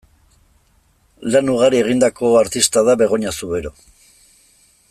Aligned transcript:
Lan 1.35 1.51
ugari 1.55 1.81
egindako 1.83 2.33
artista 2.41 2.85
da 2.91 2.99
Begoña 3.05 3.39
Zubero. 3.41 3.75